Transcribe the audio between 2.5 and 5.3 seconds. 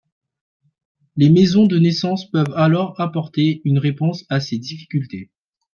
alors apporter une réponse à ces difficultés.